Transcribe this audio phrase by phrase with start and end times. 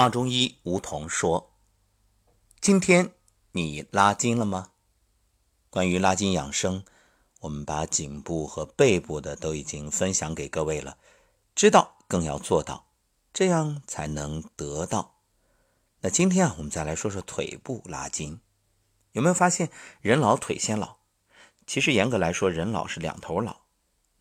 [0.00, 1.52] 大中医吴桐说
[2.58, 3.12] ：“今天
[3.52, 4.70] 你拉筋了吗？
[5.68, 6.86] 关于拉筋养生，
[7.40, 10.96] 我们把颈部和背部的都已经分享给各位了。
[11.54, 12.86] 知道更要做到，
[13.34, 15.20] 这样才能得到。
[16.00, 18.40] 那今天啊，我们再来说说腿部拉筋。
[19.12, 19.70] 有没有发现
[20.00, 20.96] 人老腿先老？
[21.66, 23.64] 其实严格来说，人老是两头老。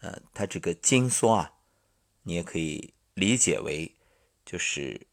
[0.01, 1.53] 呃，它这个筋缩啊，
[2.23, 3.95] 你也可以理解为
[4.45, 5.07] 就是。”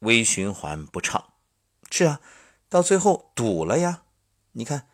[0.00, 1.32] 微循环不畅，
[1.90, 2.20] 是啊，
[2.68, 4.02] 到最后堵了呀。
[4.52, 4.88] 你看，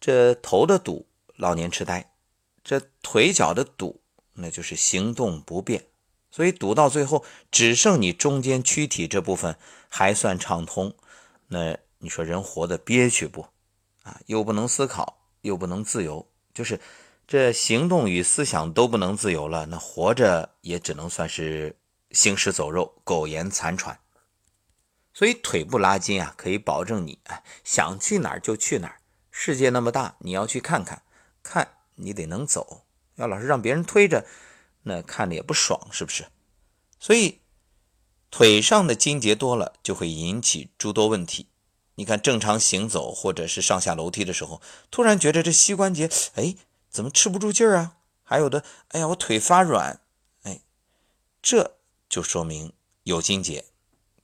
[0.00, 1.06] 这头的堵，
[1.36, 2.10] 老年痴呆；
[2.64, 4.00] 这腿脚的堵，
[4.34, 5.86] 那就是行动不便。
[6.30, 9.56] 所以堵到最后，只剩你中间躯体这部分
[9.88, 10.94] 还算畅通。
[11.48, 13.46] 那你说人活得憋屈不？
[14.02, 16.80] 啊，又不能思考，又不能自由，就是
[17.26, 19.66] 这行动与思想都不能自由了。
[19.66, 21.76] 那活着也只能算是
[22.10, 23.98] 行尸走肉、苟延残喘。
[25.18, 29.00] 所以腿部拉筋啊，可以保证你哎想去哪儿就去哪儿。
[29.32, 31.02] 世界那么大，你要去看看，
[31.42, 32.84] 看你得能走。
[33.16, 34.24] 要老是让别人推着，
[34.84, 36.26] 那看着也不爽，是不是？
[37.00, 37.40] 所以
[38.30, 41.48] 腿上的筋结多了，就会引起诸多问题。
[41.96, 46.54] 你看，正常行走或者是上下楼梯的时候，突然觉得这膝关节哎
[46.88, 47.96] 怎么吃不住劲儿啊？
[48.22, 50.00] 还有的哎呀我腿发软，
[50.44, 50.60] 哎，
[51.42, 51.76] 这
[52.08, 52.72] 就说明
[53.02, 53.64] 有筋结。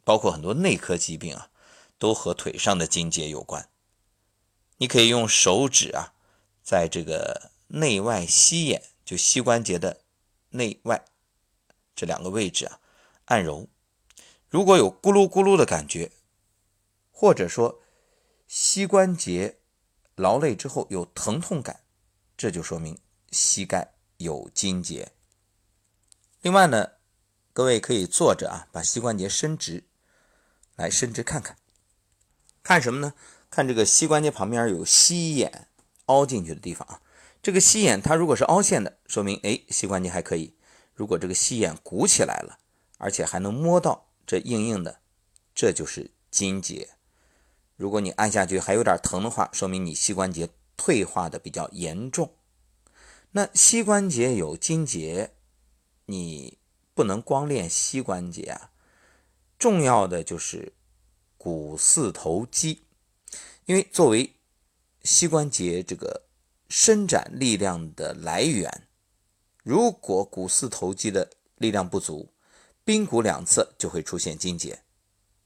[0.04, 1.50] 包括很多内科疾病啊，
[1.98, 3.68] 都和腿上的筋结有关。
[4.76, 6.12] 你可以用手指啊，
[6.62, 10.02] 在这个内外膝眼，就膝关节的
[10.50, 11.04] 内外
[11.96, 12.80] 这两个位置啊，
[13.26, 13.68] 按揉。
[14.50, 16.12] 如果有咕噜咕噜的感觉，
[17.10, 17.80] 或者说
[18.46, 19.58] 膝关节
[20.14, 21.80] 劳累之后有疼痛感，
[22.36, 22.98] 这就说明
[23.30, 25.12] 膝盖有筋结。
[26.42, 26.90] 另外呢，
[27.52, 29.84] 各位可以坐着啊，把膝关节伸直。
[30.76, 31.56] 来伸直看看，
[32.62, 33.14] 看什么呢？
[33.50, 35.68] 看这个膝关节旁边有膝眼
[36.06, 37.00] 凹进去的地方啊。
[37.40, 40.54] 这个膝眼它如果是凹陷的，说明哎膝关节还可以；
[40.94, 42.58] 如果这个膝眼鼓起来了，
[42.98, 45.00] 而且还能摸到这硬硬的，
[45.54, 46.88] 这就是筋结。
[47.76, 52.34] 如果你按下去还有点疼的话，说明你膝关节退化的比较严重。
[53.32, 55.34] 那膝关节有筋结，
[56.06, 56.58] 你
[56.94, 58.70] 不能光练膝关节啊。
[59.64, 60.74] 重要的就是
[61.38, 62.84] 股四头肌，
[63.64, 64.34] 因为作为
[65.02, 66.26] 膝关节这个
[66.68, 68.86] 伸展力量的来源，
[69.62, 72.30] 如果股四头肌的力量不足，
[72.84, 74.82] 髌骨两侧就会出现筋结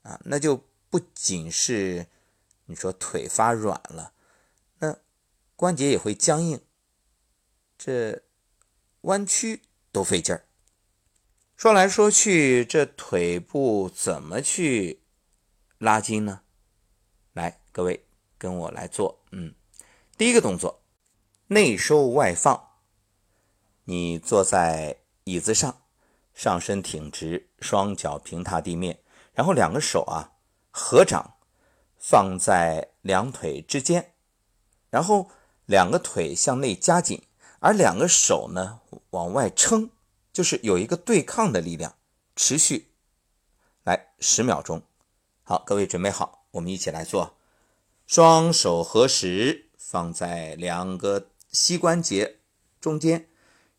[0.03, 2.09] 啊，那就不仅是
[2.67, 4.13] 你说腿发软了，
[4.81, 4.97] 那
[5.55, 6.61] 关节也会僵硬，
[7.79, 8.21] 这
[9.03, 9.63] 弯曲
[9.93, 10.48] 都费劲儿。
[11.59, 15.03] 说来说去，这腿部怎么去
[15.79, 16.43] 拉筋呢？
[17.33, 18.07] 来，各位
[18.39, 19.25] 跟我来做。
[19.33, 19.53] 嗯，
[20.17, 20.85] 第一个动作，
[21.49, 22.69] 内收外放。
[23.87, 25.83] 你坐在椅子上，
[26.33, 29.01] 上身挺直，双脚平踏地面，
[29.33, 30.35] 然后两个手啊
[30.71, 31.39] 合掌
[31.97, 34.13] 放在两腿之间，
[34.91, 35.29] 然后
[35.67, 37.21] 两个腿向内夹紧，
[37.59, 38.81] 而两个手呢
[39.11, 39.91] 往外撑。
[40.39, 41.97] 就是有一个对抗的力量，
[42.37, 42.93] 持续
[43.83, 44.85] 来十秒钟。
[45.43, 47.37] 好，各位准备好，我们一起来做。
[48.07, 52.39] 双手合十，放在两个膝关节
[52.81, 53.29] 中间，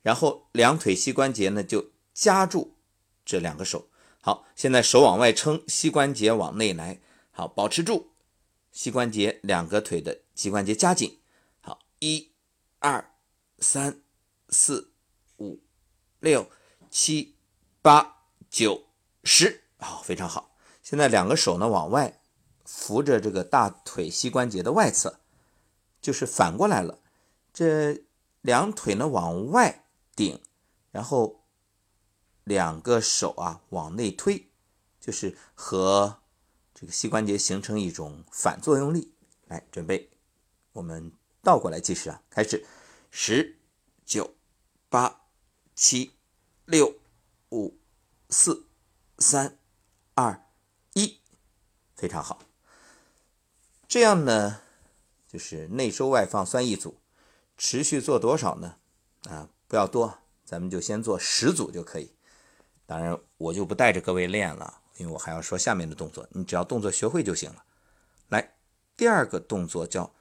[0.02, 2.76] 然后两腿膝关节呢就夹住
[3.24, 3.88] 这两个手。
[4.20, 7.00] 好，现在手往外撑，膝关节往内来。
[7.32, 8.10] 好，保持住，
[8.74, 11.20] 膝关节两个腿的膝关节夹紧。
[11.62, 12.34] 好，一、
[12.80, 13.14] 二、
[13.60, 14.02] 三、
[14.50, 14.92] 四、
[16.20, 16.50] 六、
[16.90, 17.36] 七、
[17.82, 18.84] 八、九、
[19.24, 20.56] 十，好，非常好。
[20.84, 22.22] 现在两个手呢往外
[22.66, 25.20] 扶着这个大腿膝关节的外侧，
[26.02, 27.00] 就是反过来了。
[27.54, 28.06] 这
[28.42, 29.86] 两腿呢往外
[30.16, 30.42] 顶，
[30.92, 31.46] 然后
[32.44, 34.50] 两个手啊往内推，
[35.00, 36.22] 就是和
[36.74, 39.14] 这个膝关节形成一种反作用力。
[39.48, 40.10] 来，准备，
[40.74, 41.12] 我们
[41.42, 42.66] 倒过来计时啊，开始，
[43.10, 43.58] 十、
[44.06, 44.36] 九、
[44.90, 45.22] 八。
[45.82, 46.12] 七、
[46.66, 46.94] 六、
[47.52, 47.80] 五、
[48.30, 48.66] 四、
[49.18, 49.58] 三、
[50.14, 50.46] 二、
[50.94, 51.22] 一，
[51.96, 52.42] 非常好。
[53.88, 54.60] 这样呢，
[55.26, 57.00] 就是内收外放算一组，
[57.58, 58.76] 持续做多少呢？
[59.30, 62.14] 啊，不要多，咱们就先做十组就可以。
[62.86, 67.64] 当然，我就不带着各位练了，因为我还要说下面的动作，你只要动作学会就行了。
[68.28, 68.58] 来，
[68.98, 70.14] 第二个动作叫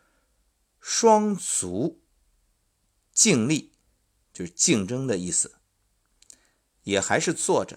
[0.78, 2.00] 双足
[3.12, 3.72] 静力。
[4.38, 5.50] 就是竞争的意思，
[6.84, 7.76] 也还是坐着。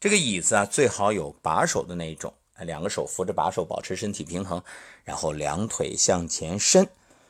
[0.00, 4.60] 这个椅子啊，最好有把手的那一种，两个手扶着把手，保持身体平衡，
[5.04, 6.88] 然后两腿向前伸，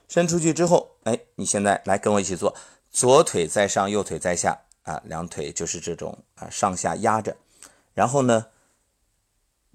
[0.09, 2.57] 伸出去之后，哎，你现在来跟我一起做，
[2.91, 7.37] 左腿在上，右腿在下啊，两腿就是这种啊上下压着，
[7.93, 8.47] 然后呢，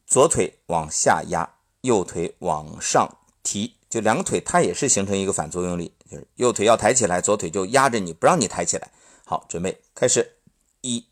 [0.08, 1.48] 左腿往下压，
[1.82, 3.08] 右腿往上
[3.44, 8.92] 提，就两个腿它也是形成一个反作用力，就是右腿要抬起来，左腿就压着你不让你抬起来。
[9.26, 10.38] 好，准备开始，
[10.82, 11.06] 一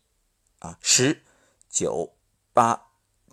[0.58, 1.22] 啊十。
[1.70, 2.16] 九
[2.54, 2.88] 八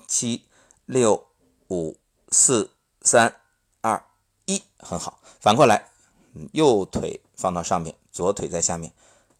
[0.08, 0.46] 七
[0.86, 1.30] 六
[1.70, 1.98] 五
[2.30, 2.70] 四
[3.02, 3.40] 三
[3.80, 4.06] 二
[4.46, 5.20] 一，很好。
[5.40, 5.90] 反过来，
[6.34, 8.94] 嗯右腿放到上面，左腿在下面。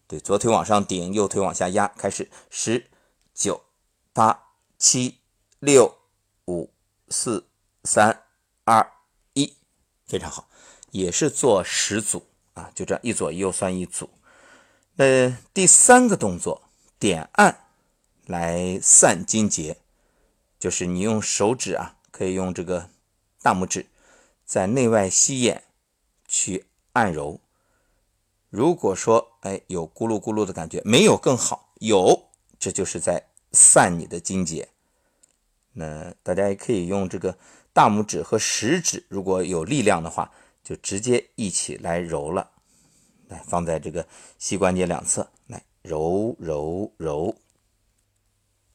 [0.08, 1.86] 对，左腿往上顶，右腿往下压。
[1.88, 2.90] 开始，十
[3.34, 3.62] 九
[4.14, 4.48] 八
[4.78, 5.20] 七
[5.60, 5.98] 六
[6.46, 6.72] 五
[7.10, 7.46] 四
[7.84, 8.24] 三
[8.64, 8.90] 二
[9.34, 9.56] 一，
[10.06, 10.48] 非常好。
[10.98, 14.10] 也是做十组啊，就这样一左一右算一组。
[14.96, 16.62] 呃，第三个动作，
[16.98, 17.62] 点按。
[18.26, 19.76] 来散筋结，
[20.58, 22.90] 就是你用手指啊，可以用这个
[23.40, 23.86] 大拇指
[24.44, 25.62] 在内外膝眼
[26.26, 27.38] 去按揉。
[28.50, 32.24] 如果说哎有咕噜咕噜的感觉，没有更好，有
[32.58, 34.70] 这就是在散你的筋结。
[35.74, 37.38] 那大家也可以用这个
[37.72, 40.32] 大拇指和食指，如果有力量的话，
[40.66, 42.50] 就直接一起来揉了。
[43.28, 44.04] 来放在这个
[44.36, 47.36] 膝关节两侧，来揉揉揉。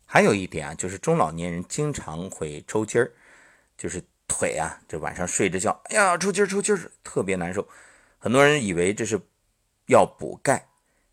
[0.06, 3.12] 还有一点啊，就是中老年人经常会抽筋儿，
[3.78, 7.68] 就是腿啊，这晚上睡着觉，哎呀，抽筋儿抽筋儿，特别难受。
[8.18, 9.20] 很多人以为这是
[9.88, 10.70] 要补钙，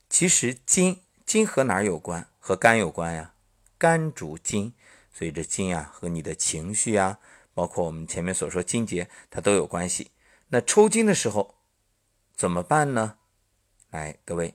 [0.08, 2.28] 其实筋筋和哪儿有关？
[2.38, 3.34] 和肝有关呀，
[3.76, 4.72] 肝主筋，
[5.12, 7.19] 所以这筋啊和你的情绪啊，
[7.52, 10.12] 包括我们前面所说筋结，它都有关系。
[10.48, 11.56] 那抽筋的时候
[12.36, 13.16] 怎么办呢？
[13.90, 14.54] 来，各位，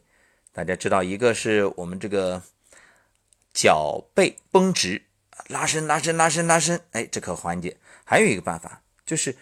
[0.51, 2.43] 大家知道，一个是我们这个。
[3.55, 5.03] 脚背绷直，
[5.47, 7.77] 拉伸拉伸拉伸拉伸，哎，这可缓解。
[8.03, 9.37] 还有一个办法，就是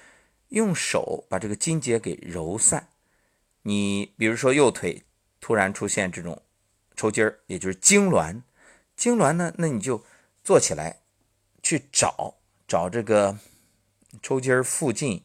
[0.50, 2.89] 用手把这个筋结给揉散。
[3.62, 5.03] 你比如说右腿
[5.39, 6.42] 突然出现这种
[6.98, 8.42] 抽筋儿，也就是痉挛，
[8.98, 10.03] 痉挛呢，那你就
[10.44, 11.00] 坐起来
[11.63, 12.36] 去找
[12.68, 13.38] 找这个
[14.21, 15.24] 抽筋儿附近，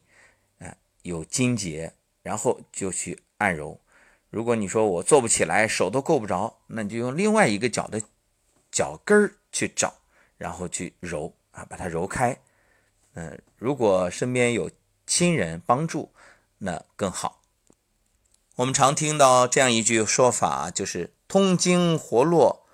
[1.01, 3.79] 有筋结，然后就去按揉。
[4.29, 8.01] 如果你说我坐不起来，手都够不着，那你就用另外一个脚的。
[8.69, 9.95] 脚跟儿去找，
[10.37, 12.37] 然后去揉啊，把它揉开。
[13.13, 14.69] 嗯，如果身边有
[15.07, 16.11] 亲人帮助，
[16.59, 17.41] 那更好。
[18.57, 22.67] 我们常听到这样一句说法，就是通经活络，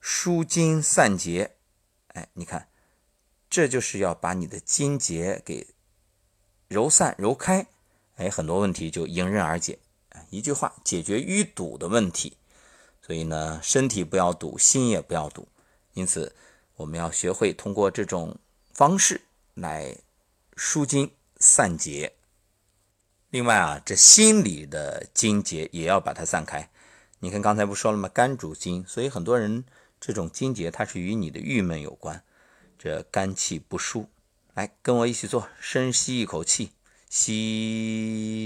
[0.00, 1.56] 舒筋散结。
[2.08, 2.68] 哎，你看，
[3.50, 5.68] 这就是要把你的筋结给
[6.68, 7.66] 揉散、揉开。
[8.16, 9.78] 哎，很多问题就迎刃而解。
[10.30, 12.36] 一句话，解决淤堵的问题。
[13.00, 15.48] 所以呢，身体不要堵，心也不要堵。
[15.94, 16.34] 因此，
[16.76, 18.36] 我们要学会通过这种
[18.74, 19.22] 方式
[19.54, 19.96] 来
[20.56, 22.12] 舒筋散结。
[23.30, 26.68] 另外啊，这心里的筋结也要把它散开。
[27.20, 28.08] 你看刚才不说了吗？
[28.08, 29.64] 肝主筋，所以很多人
[30.00, 32.22] 这种筋结它是与你的郁闷有关，
[32.78, 34.08] 这肝气不舒。
[34.58, 36.72] 来，跟我一起做，深吸一口气，
[37.08, 38.42] 吸。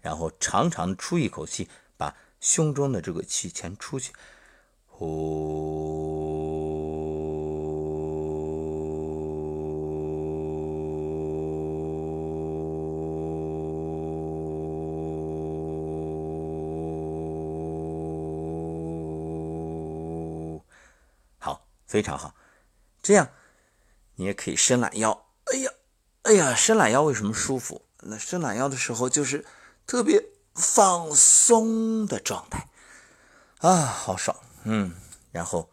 [0.00, 1.68] 然后长长出一口气，
[1.98, 4.14] 把胸中的这个气全出去，
[4.86, 5.90] 呼，
[21.38, 22.34] 好，非常好。
[23.02, 23.28] 这样
[24.14, 25.26] 你也可以伸懒腰。
[25.52, 25.70] 哎呀，
[26.22, 27.82] 哎呀，伸懒腰为什么舒服？
[28.02, 29.44] 那伸懒腰的时候就是。
[29.86, 32.68] 特别放松的状态
[33.58, 34.94] 啊，好爽，嗯，
[35.32, 35.68] 然后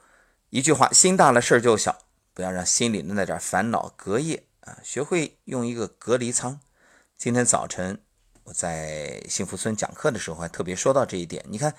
[0.49, 1.95] 一句话，心大了事儿就小，
[2.33, 6.59] 不要让心里的那点烦恼隔夜啊，学会用一个隔离舱。
[7.15, 8.01] 今天早晨
[8.45, 11.45] 我在幸福村讲课的时候还特别说到这一点。
[11.47, 11.75] 你看，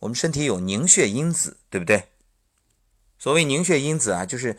[0.00, 2.08] 我们身体有凝血因子，对不对？
[3.18, 4.56] 所谓凝血因子啊，就是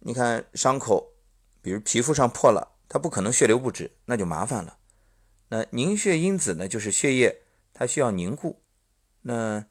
[0.00, 1.12] 你看伤口，
[1.60, 4.78] 比如皮肤上破了，它不可能血流不止，那就麻烦了。
[5.48, 7.42] 那凝血因子呢，就是血液
[7.72, 8.62] 它需要凝固。
[9.20, 9.64] 那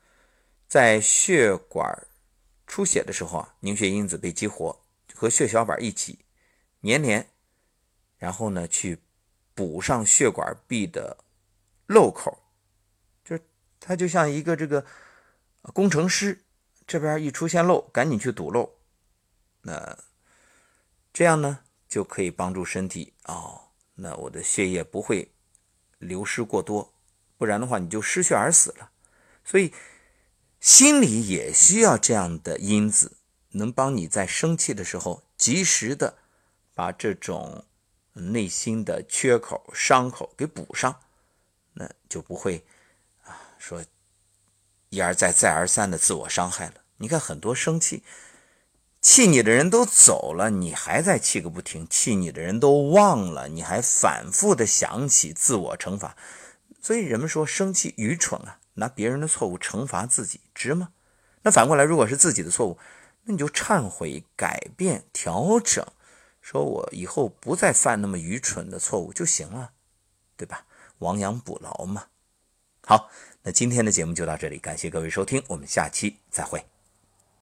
[0.67, 2.07] 在血管
[2.65, 4.79] 出血的时候啊，凝血因子被激活，
[5.13, 6.19] 和血小板一起
[6.83, 7.27] 粘连，
[8.17, 8.97] 然后呢去
[9.53, 11.17] 补上血管壁的
[11.87, 12.37] 漏口，
[13.25, 13.43] 就是
[13.79, 14.85] 它就像一个这个
[15.73, 16.39] 工程师，
[16.91, 18.69] 这边一出现漏，赶紧去堵漏。
[19.61, 19.97] 那
[21.13, 25.31] 这样呢就可以帮助身体哦，那我的血液不会。
[25.99, 26.91] 流失过多，
[27.37, 28.89] 不然的话你就失血而死了。
[29.45, 29.71] 所以
[30.59, 33.17] 心里也需要这样的因子，
[33.51, 36.17] 能帮你在生气的时候及时的
[36.73, 37.65] 把这种
[38.13, 40.99] 内心的缺口、伤口给补上，
[41.73, 42.65] 那就不会
[43.23, 43.85] 啊说
[44.89, 46.80] 一而再、再而三的自我伤害了。
[47.01, 48.03] 你看很多生气。
[49.01, 56.15] 气你的人都走了，你还在气个不停；气你的人都忘了，你还反复的想起自我惩罚。
[56.79, 60.89] 所以人们说生气愚蠢啊，拿别人的错误惩罚自己，值吗？
[61.41, 62.77] 那反过来，如果是自己的错误，
[63.23, 65.83] 那你就忏悔、改变、调整，
[66.39, 69.71] 说我以后不再犯那么愚蠢的错误就行了，
[70.37, 70.65] 对吧？
[70.99, 72.05] 亡羊补牢嘛。
[72.85, 73.09] 好，
[73.41, 76.63] 那今天的节目就到这里，感谢各位收听，我们下期再会。